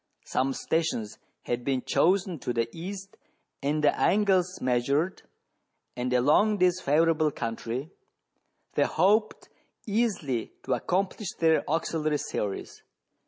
[0.25, 3.17] Some stations had been chosen to the east
[3.61, 5.21] and the angles measured,
[5.95, 7.91] and along this favourable country,
[8.73, 9.49] they hoped
[9.85, 12.81] easily to accomplish their auxiliary series.